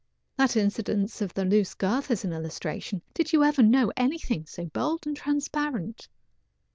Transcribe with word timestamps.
That 0.35 0.55
incident 0.57 1.21
of 1.21 1.35
the 1.35 1.45
loose 1.45 1.75
girth 1.75 2.09
is 2.09 2.25
an 2.25 2.33
illustration. 2.33 3.03
Did 3.13 3.33
you 3.33 3.43
ever 3.43 3.61
know 3.61 3.91
anything 3.95 4.47
so 4.47 4.65
bold 4.65 5.05
and 5.05 5.15
transparent? 5.15 6.07